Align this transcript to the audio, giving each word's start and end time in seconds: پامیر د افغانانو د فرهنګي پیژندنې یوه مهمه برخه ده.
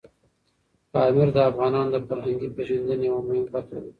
پامیر 0.91 1.29
د 1.33 1.37
افغانانو 1.49 1.91
د 1.93 1.97
فرهنګي 2.07 2.49
پیژندنې 2.55 3.05
یوه 3.09 3.21
مهمه 3.27 3.49
برخه 3.53 3.77
ده. 3.83 3.89